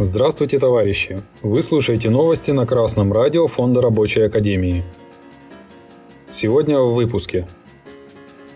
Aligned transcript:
Здравствуйте, 0.00 0.60
товарищи! 0.60 1.22
Вы 1.42 1.60
слушаете 1.60 2.08
новости 2.08 2.52
на 2.52 2.66
Красном 2.66 3.12
радио 3.12 3.48
Фонда 3.48 3.80
Рабочей 3.80 4.20
Академии. 4.20 4.84
Сегодня 6.30 6.78
в 6.78 6.94
выпуске. 6.94 7.48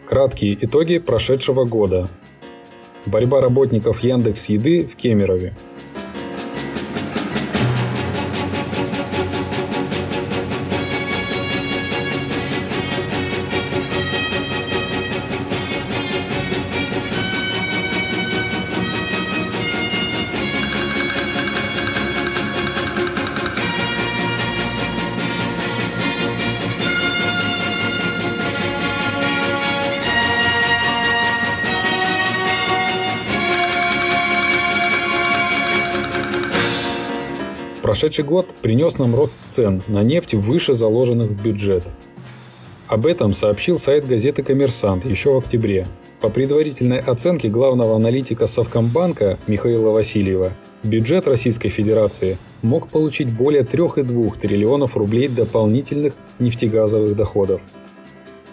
Краткие 0.07 0.57
итоги 0.65 0.99
прошедшего 0.99 1.65
года. 1.65 2.09
Борьба 3.07 3.41
работников 3.41 4.05
Яндекс 4.05 4.51
Еды 4.51 4.87
в 4.87 4.95
Кемерове– 4.95 5.57
Прошедший 37.83 38.25
год 38.25 38.47
принес 38.63 38.97
нам 38.99 39.17
рост 39.17 39.33
цен 39.49 39.83
на 39.89 40.05
нефть 40.05 40.35
выше 40.35 40.73
заложенных 40.73 41.31
в 41.31 41.43
бюджет. 41.43 41.83
Об 42.87 43.07
этом 43.07 43.33
сообщил 43.33 43.77
сайт 43.77 44.07
газеты 44.07 44.45
«Коммерсант» 44.45 45.05
еще 45.05 45.33
в 45.33 45.39
октябре. 45.39 45.89
По 46.21 46.29
предварительной 46.29 47.01
оценке 47.01 47.49
главного 47.49 47.97
аналитика 47.97 48.47
Совкомбанка 48.47 49.37
Михаила 49.49 49.91
Васильева, 49.91 50.53
бюджет 50.85 51.27
Российской 51.27 51.71
Федерации 51.71 52.39
мог 52.63 52.87
получить 52.87 53.33
более 53.33 53.65
3,2 53.65 54.39
триллионов 54.39 54.97
рублей 54.97 55.27
дополнительных 55.27 56.15
нефтегазовых 56.39 57.17
доходов. 57.17 57.61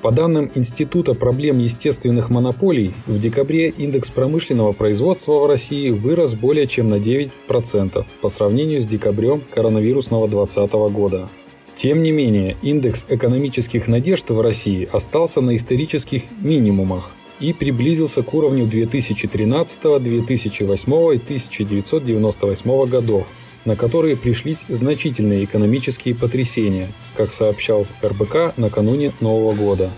По 0.01 0.11
данным 0.11 0.49
Института 0.55 1.13
проблем 1.13 1.59
естественных 1.59 2.29
монополий, 2.29 2.93
в 3.05 3.19
декабре 3.19 3.67
индекс 3.67 4.09
промышленного 4.09 4.71
производства 4.71 5.39
в 5.39 5.45
России 5.45 5.89
вырос 5.89 6.35
более 6.35 6.67
чем 6.67 6.87
на 6.89 6.95
9% 6.95 8.05
по 8.21 8.29
сравнению 8.29 8.79
с 8.79 8.85
декабрем 8.85 9.41
коронавирусного 9.53 10.29
2020 10.29 10.71
года. 10.93 11.29
Тем 11.75 12.01
не 12.01 12.11
менее, 12.11 12.55
индекс 12.61 13.05
экономических 13.09 13.89
надежд 13.89 14.29
в 14.29 14.39
России 14.39 14.87
остался 14.89 15.41
на 15.41 15.55
исторических 15.55 16.23
минимумах 16.39 17.11
и 17.41 17.51
приблизился 17.51 18.23
к 18.23 18.33
уровню 18.33 18.67
2013, 18.67 20.01
2008 20.01 20.93
и 21.13 21.17
1998 21.17 22.85
годов, 22.85 23.27
на 23.65 23.75
которые 23.75 24.17
пришлись 24.17 24.65
значительные 24.67 25.43
экономические 25.43 26.15
потрясения, 26.15 26.87
как 27.15 27.31
сообщал 27.31 27.85
РБК 28.03 28.57
накануне 28.57 29.11
Нового 29.19 29.53
года. 29.53 29.89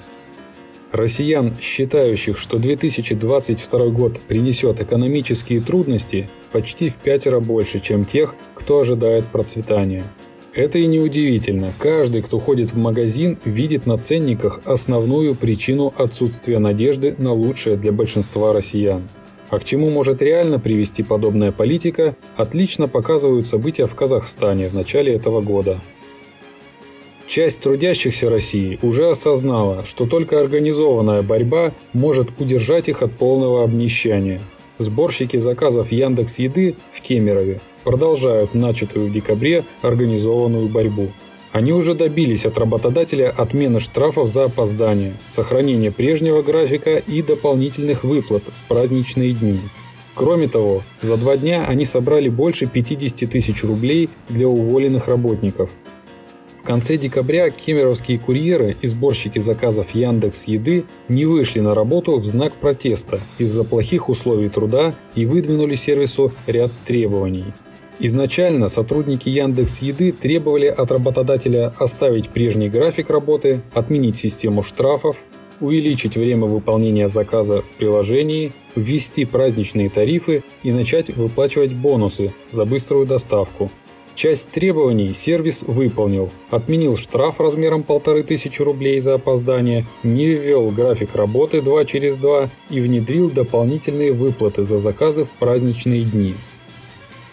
Россиян, 0.91 1.55
считающих, 1.59 2.37
что 2.37 2.57
2022 2.57 3.85
год 3.87 4.19
принесет 4.19 4.81
экономические 4.81 5.61
трудности, 5.61 6.29
почти 6.51 6.89
в 6.89 6.95
пятеро 6.95 7.39
больше, 7.39 7.79
чем 7.79 8.03
тех, 8.03 8.35
кто 8.53 8.79
ожидает 8.79 9.25
процветания. 9.27 10.03
Это 10.53 10.79
и 10.79 10.85
не 10.85 10.99
удивительно. 10.99 11.71
Каждый, 11.79 12.21
кто 12.21 12.37
ходит 12.37 12.73
в 12.73 12.77
магазин, 12.77 13.39
видит 13.45 13.85
на 13.85 13.97
ценниках 13.97 14.59
основную 14.65 15.33
причину 15.33 15.93
отсутствия 15.97 16.59
надежды 16.59 17.15
на 17.17 17.31
лучшее 17.31 17.77
для 17.77 17.93
большинства 17.93 18.51
россиян. 18.51 19.07
А 19.51 19.59
к 19.59 19.65
чему 19.65 19.89
может 19.89 20.21
реально 20.21 20.59
привести 20.59 21.03
подобная 21.03 21.51
политика, 21.51 22.15
отлично 22.37 22.87
показывают 22.87 23.45
события 23.45 23.85
в 23.85 23.93
Казахстане 23.93 24.69
в 24.69 24.73
начале 24.73 25.13
этого 25.13 25.41
года. 25.41 25.77
Часть 27.27 27.59
трудящихся 27.59 28.29
России 28.29 28.79
уже 28.81 29.09
осознала, 29.09 29.83
что 29.85 30.05
только 30.05 30.39
организованная 30.39 31.21
борьба 31.21 31.73
может 31.91 32.29
удержать 32.39 32.87
их 32.87 33.01
от 33.03 33.11
полного 33.11 33.63
обнищания. 33.63 34.39
Сборщики 34.77 35.35
заказов 35.35 35.91
Яндекс 35.91 36.39
Еды 36.39 36.75
в 36.93 37.01
Кемерове 37.01 37.59
продолжают 37.83 38.53
начатую 38.53 39.07
в 39.07 39.11
декабре 39.11 39.65
организованную 39.81 40.69
борьбу. 40.69 41.09
Они 41.51 41.73
уже 41.73 41.95
добились 41.95 42.45
от 42.45 42.57
работодателя 42.57 43.29
отмены 43.29 43.79
штрафов 43.79 44.29
за 44.29 44.45
опоздание, 44.45 45.13
сохранения 45.27 45.91
прежнего 45.91 46.41
графика 46.41 46.97
и 46.97 47.21
дополнительных 47.21 48.03
выплат 48.03 48.43
в 48.45 48.67
праздничные 48.67 49.33
дни. 49.33 49.59
Кроме 50.15 50.47
того, 50.47 50.81
за 51.01 51.17
два 51.17 51.35
дня 51.35 51.65
они 51.67 51.83
собрали 51.83 52.29
больше 52.29 52.67
50 52.67 53.29
тысяч 53.29 53.63
рублей 53.63 54.09
для 54.29 54.47
уволенных 54.47 55.07
работников. 55.07 55.69
В 56.61 56.63
конце 56.63 56.95
декабря 56.95 57.49
кемеровские 57.49 58.19
курьеры 58.19 58.77
и 58.81 58.87
сборщики 58.87 59.39
заказов 59.39 59.95
Яндекс 59.95 60.43
Еды 60.43 60.85
не 61.07 61.25
вышли 61.25 61.59
на 61.59 61.73
работу 61.73 62.19
в 62.19 62.25
знак 62.25 62.53
протеста 62.53 63.19
из-за 63.39 63.63
плохих 63.63 64.09
условий 64.09 64.47
труда 64.47 64.93
и 65.15 65.25
выдвинули 65.25 65.73
сервису 65.73 66.31
ряд 66.45 66.71
требований. 66.85 67.45
Изначально 68.03 68.67
сотрудники 68.67 69.29
Яндекс 69.29 69.83
Еды 69.83 70.11
требовали 70.11 70.65
от 70.65 70.91
работодателя 70.91 71.71
оставить 71.77 72.29
прежний 72.29 72.67
график 72.67 73.11
работы, 73.11 73.61
отменить 73.75 74.17
систему 74.17 74.63
штрафов, 74.63 75.17
увеличить 75.59 76.17
время 76.17 76.47
выполнения 76.47 77.07
заказа 77.07 77.61
в 77.61 77.71
приложении, 77.73 78.53
ввести 78.75 79.23
праздничные 79.25 79.91
тарифы 79.91 80.43
и 80.63 80.71
начать 80.71 81.15
выплачивать 81.15 81.73
бонусы 81.73 82.33
за 82.49 82.65
быструю 82.65 83.05
доставку. 83.05 83.69
Часть 84.15 84.49
требований 84.49 85.13
сервис 85.13 85.63
выполнил, 85.67 86.31
отменил 86.49 86.97
штраф 86.97 87.39
размером 87.39 87.85
1500 87.87 88.65
рублей 88.65 88.99
за 88.99 89.13
опоздание, 89.13 89.85
не 90.01 90.25
ввел 90.25 90.71
график 90.71 91.15
работы 91.15 91.61
2 91.61 91.85
через 91.85 92.17
2 92.17 92.49
и 92.71 92.79
внедрил 92.79 93.29
дополнительные 93.29 94.11
выплаты 94.11 94.63
за 94.63 94.79
заказы 94.79 95.23
в 95.23 95.31
праздничные 95.33 96.03
дни. 96.03 96.33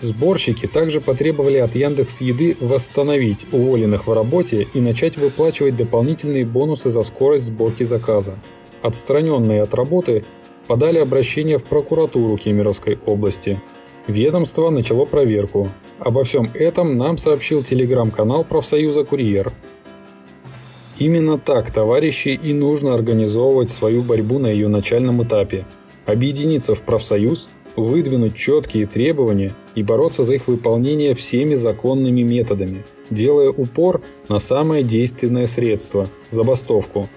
Сборщики 0.01 0.67
также 0.67 1.01
потребовали 1.01 1.57
от 1.57 1.75
Яндекс 1.75 2.21
Еды 2.21 2.57
восстановить 2.61 3.47
уволенных 3.51 4.07
в 4.07 4.13
работе 4.13 4.69
и 4.73 4.81
начать 4.81 5.17
выплачивать 5.17 5.75
дополнительные 5.75 6.47
бонусы 6.47 6.89
за 6.89 7.03
скорость 7.03 7.47
сборки 7.47 7.83
заказа. 7.83 8.39
Отстраненные 8.81 9.63
от 9.63 9.75
работы 9.75 10.25
подали 10.69 10.99
обращение 10.99 11.59
в 11.59 11.65
прокуратуру 11.65 12.37
Кемеровской 12.37 12.99
области. 13.07 13.61
Ведомство 14.07 14.71
начало 14.71 15.05
проверку. 15.05 15.69
Обо 15.99 16.23
всем 16.23 16.49
этом 16.55 16.97
нам 16.97 17.19
сообщил 17.19 17.65
телеграм-канал 17.65 18.45
профсоюза 18.45 19.03
«Курьер». 19.03 19.53
Именно 20.99 21.39
так, 21.39 21.71
товарищи, 21.71 22.29
и 22.29 22.53
нужно 22.53 22.95
организовывать 22.95 23.69
свою 23.69 24.03
борьбу 24.03 24.39
на 24.39 24.47
ее 24.47 24.69
начальном 24.69 25.23
этапе. 25.23 25.65
Объединиться 26.07 26.75
в 26.75 26.83
профсоюз– 26.83 27.49
выдвинуть 27.79 28.35
четкие 28.35 28.87
требования 28.87 29.53
и 29.75 29.83
бороться 29.83 30.25
за 30.25 30.35
их 30.35 30.49
выполнение 30.49 31.15
всеми 31.15 31.55
законными 31.55 32.23
методами, 32.23 32.85
делая 33.11 33.51
упор 33.51 34.03
на 34.29 34.39
самое 34.39 34.83
действенное 34.83 35.47
средство– 35.47 36.09
забастовку. 36.31 37.09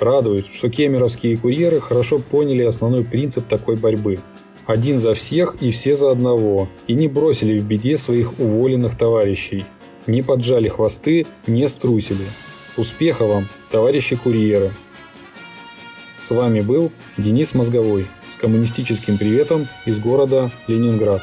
Радует, 0.00 0.46
что 0.46 0.68
кемеровские 0.70 1.36
курьеры 1.36 1.80
хорошо 1.80 2.18
поняли 2.18 2.62
основной 2.62 3.04
принцип 3.04 3.46
такой 3.46 3.76
борьбы– 3.76 4.18
один 4.66 4.98
за 4.98 5.12
всех 5.12 5.56
и 5.60 5.70
все 5.70 5.94
за 5.94 6.10
одного, 6.10 6.68
и 6.86 6.94
не 6.94 7.06
бросили 7.06 7.58
в 7.58 7.64
беде 7.64 7.98
своих 7.98 8.38
уволенных 8.38 8.96
товарищей, 8.96 9.66
не 10.06 10.22
поджали 10.22 10.68
хвосты, 10.68 11.26
не 11.46 11.68
струсили. 11.68 12.24
Успеха 12.78 13.26
вам, 13.26 13.46
товарищи 13.70 14.16
курьеры! 14.16 14.72
С 16.18 16.30
вами 16.30 16.60
был 16.60 16.90
Денис 17.18 17.52
Мозговой 17.52 18.06
с 18.34 18.36
коммунистическим 18.36 19.16
приветом 19.16 19.68
из 19.86 20.00
города 20.00 20.50
Ленинград. 20.66 21.22